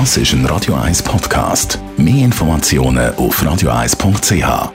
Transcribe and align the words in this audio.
Das 0.00 0.16
ist 0.16 0.32
ein 0.32 0.44
Radio 0.46 0.74
1 0.74 1.04
Podcast. 1.04 1.78
Mehr 1.96 2.24
Informationen 2.24 3.14
auf 3.14 3.40
radio1.ch. 3.40 4.72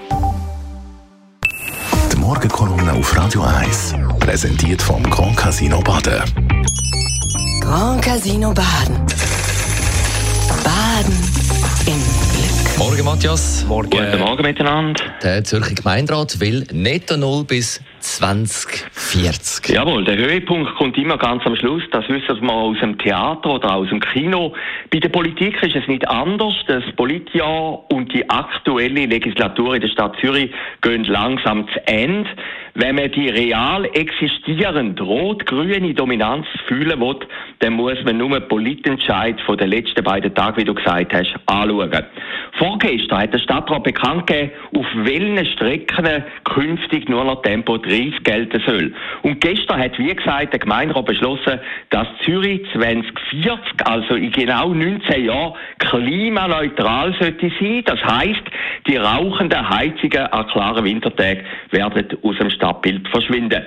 Die 2.10 2.16
Morgenkolumne 2.16 2.94
auf 2.94 3.18
Radio 3.18 3.42
1 3.42 3.96
präsentiert 4.22 4.82
vom 4.82 5.04
Grand 5.10 5.36
Casino 5.36 5.82
Baden. 5.82 6.24
Grand 7.60 8.02
Casino 8.02 8.54
Baden. 8.54 8.96
Baden 10.64 11.14
im 11.86 12.02
Glück. 12.32 12.78
Morgen, 12.78 13.04
Matthias. 13.04 13.66
Morgen. 13.68 13.90
Guten 13.90 14.20
Morgen 14.20 14.42
miteinander. 14.42 15.04
Der 15.22 15.44
Zürcher 15.44 15.76
Gemeinderat 15.76 16.40
will 16.40 16.66
netto 16.72 17.18
null 17.18 17.44
bis 17.44 17.82
2040. 18.00 19.76
Jawohl, 19.76 20.04
der 20.04 20.18
Höhepunkt 20.18 20.76
kommt 20.76 20.98
immer 20.98 21.18
ganz 21.18 21.46
am 21.46 21.56
Schluss. 21.56 21.84
Das 21.92 22.08
wissen 22.10 22.42
wir 22.42 22.54
aus 22.54 22.78
dem 22.80 22.98
Theater 22.98 23.56
oder 23.56 23.76
aus 23.76 23.90
dem 23.90 24.00
Kino. 24.00 24.54
Bei 24.92 25.00
der 25.00 25.10
Politik 25.10 25.62
ist 25.62 25.76
es 25.76 25.88
nicht 25.88 26.08
anders. 26.08 26.54
Das 26.68 26.84
Politjahr 26.96 27.92
und 27.92 28.14
die 28.14 28.30
aktuelle 28.30 29.06
Legislatur 29.06 29.76
in 29.76 29.82
der 29.82 29.90
Stadt 29.90 30.16
Zürich 30.20 30.52
gehen 30.82 31.04
langsam 31.06 31.68
zu 31.70 31.88
Ende. 31.88 32.30
Wenn 32.82 32.96
man 32.96 33.12
die 33.12 33.28
real 33.28 33.84
existierende 33.94 35.04
rot-grüne 35.04 35.94
Dominanz 35.94 36.46
fühlen 36.66 37.02
will, 37.02 37.20
dann 37.60 37.74
muss 37.74 38.02
man 38.06 38.18
nur 38.18 38.30
den 38.30 38.48
Politentscheid 38.48 39.36
von 39.42 39.58
den 39.58 39.72
letzten 39.72 40.02
beiden 40.02 40.34
Tagen, 40.34 40.56
wie 40.56 40.64
du 40.64 40.74
gesagt 40.74 41.14
hast, 41.14 41.36
anschauen. 41.46 41.92
Vorgestern 42.54 43.20
hat 43.20 43.34
der 43.34 43.40
Stadtrat 43.40 43.84
bekannt 43.84 44.28
gegeben, 44.28 44.52
auf 44.78 44.86
welchen 44.96 45.46
Strecken 45.48 46.24
künftig 46.46 47.10
nur 47.10 47.26
noch 47.26 47.42
Tempo 47.42 47.78
30 47.78 48.24
gelten 48.24 48.62
soll. 48.66 48.94
Und 49.24 49.42
gestern 49.42 49.82
hat, 49.82 50.00
wie 50.00 50.16
gesagt, 50.16 50.54
der 50.54 50.60
Gemeinderat 50.60 51.06
beschlossen, 51.06 51.60
dass 51.90 52.08
Zürich 52.24 52.62
2040, 52.72 53.62
also 53.84 54.16
in 54.16 54.32
genau 54.32 54.74
19 54.74 55.26
Jahren, 55.26 55.54
klimaneutral 55.80 57.14
sollte 57.20 57.52
sein. 57.60 57.84
Das 57.84 58.02
heißt, 58.06 58.44
die 58.90 58.98
rauchenden 58.98 59.70
Heizungen 59.70 60.26
an 60.32 60.48
klaren 60.48 60.84
Wintertagen 60.84 61.46
werden 61.70 62.18
aus 62.24 62.38
dem 62.38 62.50
Stadtbild 62.50 63.08
verschwinden. 63.10 63.64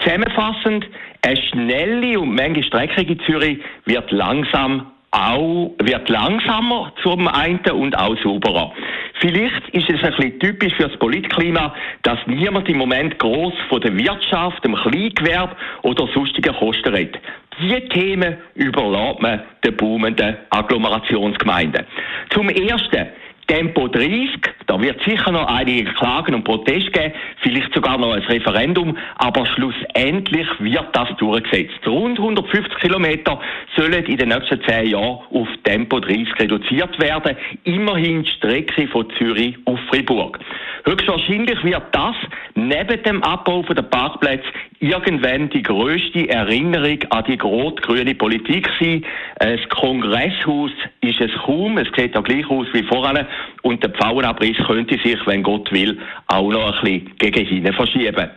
Zusammenfassend, 0.00 0.86
eine 1.22 1.36
schnelle 1.36 2.18
und 2.18 2.34
manche 2.34 2.64
streckige 2.64 3.16
Zürich 3.18 3.58
wird 3.84 4.10
langsam 4.10 4.90
auch, 5.12 5.70
wird 5.80 6.08
langsamer 6.08 6.92
zum 7.02 7.28
einen 7.28 7.60
und 7.70 7.96
auch 7.96 8.16
sauberer. 8.22 8.72
Vielleicht 9.20 9.68
ist 9.68 9.88
es 9.88 10.02
ein 10.02 10.10
bisschen 10.16 10.40
typisch 10.40 10.74
für 10.74 10.88
das 10.88 10.98
Politklima, 10.98 11.72
dass 12.02 12.18
niemand 12.26 12.68
im 12.68 12.78
Moment 12.78 13.16
groß 13.20 13.54
von 13.68 13.80
der 13.80 13.96
Wirtschaft, 13.96 14.64
dem 14.64 14.74
Kleingewerbe 14.74 15.54
oder 15.82 16.08
sonstigen 16.12 16.52
Kosten 16.56 16.92
redet. 16.92 17.20
Diese 17.60 17.88
Themen 17.90 18.38
überlässt 18.56 19.22
man 19.22 19.40
den 19.64 19.76
boomenden 19.76 20.36
Agglomerationsgemeinden. 20.50 21.86
Zum 22.30 22.48
Ersten, 22.48 23.06
Tempo 23.46 23.88
30, 23.88 24.40
da 24.66 24.80
wird 24.80 25.02
sicher 25.04 25.30
noch 25.30 25.46
einige 25.46 25.92
Klagen 25.92 26.34
und 26.34 26.44
Proteste 26.44 26.90
geben, 26.90 27.14
vielleicht 27.42 27.74
sogar 27.74 27.98
noch 27.98 28.12
ein 28.12 28.22
Referendum, 28.22 28.96
aber 29.16 29.44
schlussendlich 29.46 30.46
wird 30.60 30.88
das 30.92 31.08
durchgesetzt. 31.18 31.86
Rund 31.86 32.18
150 32.18 32.78
Kilometer 32.78 33.38
sollen 33.76 34.04
in 34.04 34.16
den 34.16 34.28
nächsten 34.30 34.62
zehn 34.64 34.90
Jahren 34.90 35.20
auf 35.30 35.48
Tempo 35.64 36.00
30 36.00 36.38
reduziert 36.38 36.98
werden, 37.00 37.36
immerhin 37.64 38.22
die 38.22 38.30
Strecke 38.30 38.88
von 38.88 39.08
Zürich 39.18 39.56
auf 39.66 39.78
Fribourg. 39.90 40.38
Höchstwahrscheinlich 40.86 41.62
wird 41.64 41.84
das 41.92 42.16
neben 42.54 43.02
dem 43.02 43.22
Abbau 43.22 43.62
der 43.62 43.82
Parkplätze 43.82 44.44
irgendwann 44.80 45.48
die 45.48 45.62
größte 45.62 46.28
Erinnerung 46.28 46.98
an 47.10 47.24
die 47.26 47.38
rot-grüne 47.38 48.14
Politik 48.14 48.68
sein. 48.78 49.04
Das 49.38 49.60
Kongresshaus 49.70 50.72
ist 51.00 51.20
es 51.20 51.32
kaum, 51.44 51.78
es 51.78 51.88
sieht 51.96 52.14
ja 52.14 52.20
gleich 52.20 52.48
aus 52.50 52.66
wie 52.72 52.82
vorher 52.82 53.26
und 53.62 53.82
der 53.82 53.90
Pfauenabriss 53.90 54.56
könnte 54.66 54.98
sich, 54.98 55.18
wenn 55.26 55.42
Gott 55.42 55.72
will, 55.72 55.98
auch 56.28 56.50
noch 56.50 56.82
ein 56.82 56.84
bisschen 56.84 57.16
gegen 57.18 57.46
hinten 57.46 57.72
verschieben. 57.72 58.30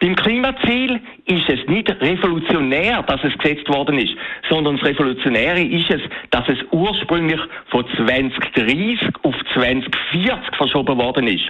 Beim 0.00 0.16
Klimaziel 0.16 1.00
ist 1.26 1.48
es 1.48 1.66
nicht 1.68 1.88
revolutionär, 2.00 3.02
dass 3.02 3.22
es 3.22 3.36
gesetzt 3.38 3.68
worden 3.68 3.98
ist, 3.98 4.14
sondern 4.48 4.76
das 4.76 4.86
Revolutionäre 4.86 5.62
ist 5.62 5.90
es, 5.90 6.00
dass 6.30 6.48
es 6.48 6.58
ursprünglich 6.72 7.40
von 7.68 7.84
2030 7.96 8.98
auf 9.22 9.34
2040 9.54 10.56
verschoben 10.56 10.98
worden 10.98 11.28
ist. 11.28 11.44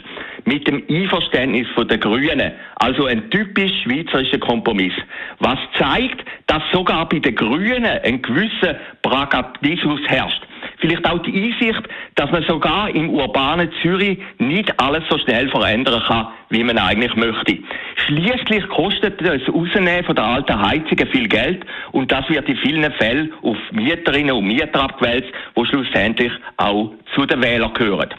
Mit 0.44 0.68
dem 0.68 0.82
Einverständnis 0.90 1.66
der 1.76 1.98
Grünen. 1.98 2.52
Also 2.76 3.06
ein 3.06 3.30
typisch 3.30 3.72
schweizerischer 3.82 4.38
Kompromiss. 4.38 4.92
Was 5.38 5.58
zeigt, 5.78 6.24
dass 6.46 6.62
sogar 6.72 7.08
bei 7.08 7.20
den 7.20 7.34
Grünen 7.34 7.84
ein 7.86 8.20
gewisser 8.20 8.76
Pragmatismus 9.02 10.00
herrscht. 10.06 10.42
Vielleicht 10.78 11.08
auch 11.08 11.22
die 11.22 11.34
Einsicht, 11.34 11.82
dass 12.14 12.30
man 12.30 12.42
sogar 12.44 12.90
im 12.90 13.10
urbanen 13.10 13.70
Zürich 13.82 14.18
nicht 14.38 14.78
alles 14.80 15.02
so 15.08 15.18
schnell 15.18 15.48
verändern 15.48 16.02
kann, 16.06 16.28
wie 16.50 16.64
man 16.64 16.78
eigentlich 16.78 17.14
möchte. 17.16 17.58
Schließlich 18.06 18.68
kostet 18.68 19.20
das 19.20 19.42
Rausnehmen 19.48 20.04
von 20.04 20.16
der 20.16 20.24
alten 20.24 20.60
Heizungen 20.60 21.08
viel 21.08 21.28
Geld 21.28 21.64
und 21.92 22.10
das 22.10 22.28
wird 22.28 22.48
in 22.48 22.56
vielen 22.58 22.92
Fällen 22.92 23.32
auf 23.42 23.56
Mieterinnen 23.72 24.36
und 24.36 24.46
Mieter 24.46 24.82
abgewälzt, 24.82 25.30
wo 25.54 25.64
schlussendlich 25.64 26.32
auch 26.56 26.92
zu 27.14 27.26
den 27.26 27.42
Wählern 27.42 27.72
gehören. 27.74 28.14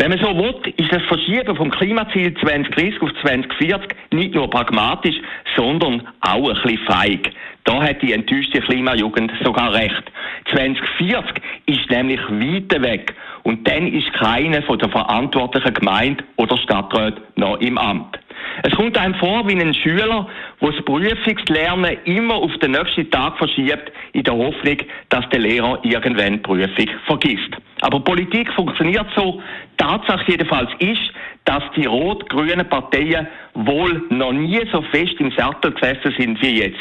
Wenn 0.00 0.10
man 0.10 0.20
so 0.20 0.28
will, 0.28 0.54
ist 0.76 0.92
das 0.92 1.02
Verschieben 1.08 1.56
vom 1.56 1.72
Klimaziel 1.72 2.32
2030 2.34 3.02
auf 3.02 3.10
2040 3.20 3.96
nicht 4.12 4.32
nur 4.32 4.48
pragmatisch, 4.48 5.16
sondern 5.56 6.06
auch 6.20 6.50
ein 6.50 6.62
bisschen 6.62 6.78
feig. 6.86 7.32
Da 7.64 7.82
hat 7.82 8.00
die 8.00 8.12
enttäuschte 8.12 8.60
Klimajugend 8.60 9.32
sogar 9.42 9.74
recht. 9.74 10.04
2040 10.52 11.42
ist 11.66 11.90
nämlich 11.90 12.20
weit 12.20 12.80
weg 12.80 13.12
und 13.42 13.66
dann 13.66 13.88
ist 13.88 14.12
keiner 14.12 14.62
von 14.62 14.78
der 14.78 14.88
verantwortlichen 14.88 15.74
Gemeinde 15.74 16.22
oder 16.36 16.56
Stadtrat 16.58 17.20
noch 17.36 17.58
im 17.58 17.76
Amt. 17.76 18.20
Es 18.62 18.72
kommt 18.76 18.96
einem 18.96 19.16
vor 19.16 19.48
wie 19.48 19.60
ein 19.60 19.74
Schüler, 19.74 20.28
der 20.60 20.70
das 20.70 20.84
Prüfungslernen 20.84 21.96
immer 22.04 22.36
auf 22.36 22.56
den 22.58 22.70
nächsten 22.70 23.10
Tag 23.10 23.36
verschiebt, 23.36 23.90
in 24.12 24.22
der 24.22 24.34
Hoffnung, 24.34 24.78
dass 25.08 25.28
der 25.30 25.40
Lehrer 25.40 25.80
irgendwann 25.82 26.34
die 26.34 26.38
Prüfung 26.38 26.88
vergisst. 27.06 27.56
Aber 27.80 28.00
Politik 28.00 28.52
funktioniert 28.54 29.06
so. 29.14 29.40
Tatsache 29.76 30.32
jedenfalls 30.32 30.70
ist, 30.78 31.12
dass 31.44 31.62
die 31.76 31.86
rot-grünen 31.86 32.68
Parteien 32.68 33.26
wohl 33.54 34.02
noch 34.10 34.32
nie 34.32 34.60
so 34.72 34.82
fest 34.82 35.14
im 35.18 35.30
Sattel 35.32 35.72
gesessen 35.72 36.14
sind 36.18 36.42
wie 36.42 36.60
jetzt. 36.60 36.80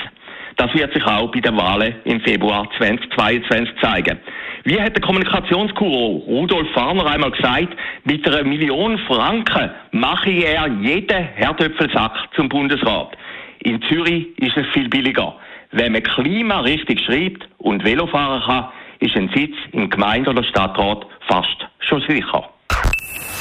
Das 0.58 0.74
wird 0.74 0.92
sich 0.92 1.06
auch 1.06 1.32
bei 1.32 1.40
den 1.40 1.56
Wahlen 1.56 1.96
im 2.06 2.20
Februar 2.22 2.68
2022 2.78 3.76
zeigen. 3.80 4.18
Wie 4.64 4.82
hat 4.82 4.96
der 4.96 5.02
Kommunikationsguru 5.02 6.18
Rudolf 6.28 6.70
Farner 6.74 7.06
einmal 7.06 7.32
gesagt, 7.32 7.78
mit 8.06 8.28
einer 8.28 8.44
Million 8.44 8.98
Franken 9.08 9.70
mache 9.92 10.32
er 10.32 10.68
jeden 10.82 11.28
Herdöpfelsack 11.36 12.12
zum 12.36 12.50
Bundesrat. 12.50 13.16
In 13.60 13.82
Zürich 13.84 14.28
ist 14.40 14.58
es 14.58 14.66
viel 14.74 14.90
billiger. 14.90 15.36
Wenn 15.72 15.92
man 15.92 16.02
Klima 16.02 16.62
richtig 16.62 17.02
schreibt 17.02 17.48
und 17.60 17.86
Velo 17.86 18.08
fahren 18.08 18.42
kann, 18.44 18.70
ist 19.00 19.16
ein 19.16 19.30
Sitz 19.36 19.56
im 19.72 19.90
Gemeinde- 19.90 20.32
oder 20.32 20.44
Stadtrat 20.44 21.06
fast 21.28 21.68
schon 21.80 22.02
sicher. 22.08 22.50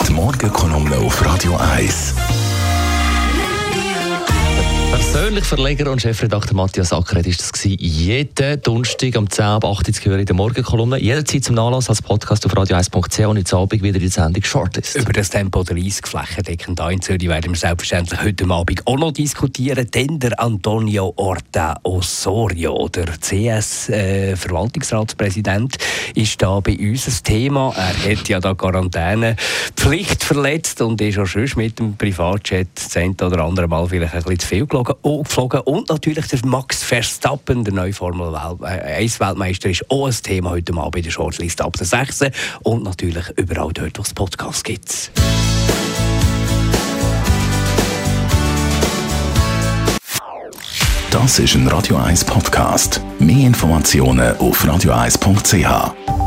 Die 0.08 0.12
Morgenkolumne 0.12 0.96
auf 0.96 1.24
Radio 1.24 1.56
1 1.56 2.45
persönlich 5.16 5.46
Verleger 5.46 5.90
und 5.90 6.02
Chefredakteur 6.02 6.54
Matthias 6.54 6.92
Ackeret 6.92 7.26
ist 7.26 7.40
das 7.40 7.50
gewesen. 7.50 7.78
Jeden 7.80 8.60
Donnerstag 8.60 9.16
um 9.16 9.30
10 9.30 9.44
ab 9.46 9.64
8 9.64 10.06
Uhr 10.06 10.18
in 10.18 10.26
der 10.26 10.36
Morgenkolumne. 10.36 11.00
Jederzeit 11.00 11.42
zum 11.42 11.54
Nachlass 11.54 11.88
als 11.88 12.02
Podcast 12.02 12.44
auf 12.44 12.52
radio1.ch 12.52 13.26
und 13.26 13.38
jetzt 13.38 13.54
Abend 13.54 13.82
wieder 13.82 13.98
der 13.98 14.10
Sendung 14.10 14.44
Shortlist. 14.44 14.94
Über 14.94 15.14
das 15.14 15.30
Tempo 15.30 15.62
30 15.62 16.06
flächendeckend 16.06 16.82
hier 16.82 16.90
in 16.90 17.00
Zürich 17.00 17.28
werden 17.28 17.50
wir 17.50 17.58
selbstverständlich 17.58 18.22
heute 18.22 18.44
Abend 18.50 18.86
auch 18.86 18.98
noch 18.98 19.12
diskutieren. 19.12 19.90
Denn 19.90 20.18
der 20.18 20.38
Antonio 20.38 21.14
Orta 21.16 21.80
Osorio, 21.82 22.86
der 22.90 23.06
CS-Verwaltungsratspräsident, 23.18 25.78
äh, 26.14 26.20
ist 26.20 26.42
da 26.42 26.60
bei 26.60 26.76
uns 26.76 27.08
ein 27.08 27.14
Thema. 27.24 27.72
Er 27.74 28.18
hat 28.18 28.28
ja 28.28 28.38
da 28.38 28.52
Quarantänepflicht 28.52 30.22
verletzt 30.22 30.82
und 30.82 31.00
ist 31.00 31.18
auch 31.18 31.24
schon 31.24 31.48
mit 31.56 31.78
dem 31.78 31.96
Privatjet 31.96 32.68
das 32.74 32.94
eine 32.98 33.14
oder 33.14 33.44
andere 33.44 33.66
Mal 33.66 33.88
vielleicht 33.88 34.12
ein 34.12 34.22
bisschen 34.22 34.40
zu 34.40 34.46
viel 34.46 34.66
geflogen 34.66 34.94
geflogen. 35.06 35.60
Und 35.60 35.88
natürlich 35.88 36.26
der 36.26 36.44
Max 36.44 36.82
Verstappen, 36.82 37.64
der 37.64 37.74
neue 37.74 37.92
Formel 37.92 38.34
1 38.34 39.20
Weltmeister, 39.20 39.70
ist 39.70 39.90
auch 39.90 40.06
ein 40.06 40.14
Thema 40.22 40.50
heute 40.50 40.72
Abend 40.74 40.92
bei 40.92 41.00
der 41.00 41.10
Shortlist 41.10 41.60
ab 41.60 41.76
der 41.76 41.86
6. 41.86 42.24
Und 42.62 42.84
natürlich 42.84 43.24
überall 43.36 43.72
dort, 43.72 43.98
wo 43.98 44.02
es 44.02 44.12
Podcasts 44.12 44.62
gibt. 44.62 45.10
Das 51.10 51.38
ist 51.38 51.54
ein 51.54 51.66
Radio 51.68 51.96
1 51.96 52.24
Podcast. 52.24 53.00
Mehr 53.18 53.46
Informationen 53.46 54.36
auf 54.36 54.62
radio1.ch. 54.64 56.25